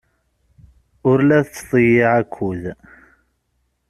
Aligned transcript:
Ur 1.09 1.17
la 1.27 1.39
tettḍeyyiɛ 1.47 2.11
akud. 2.21 2.63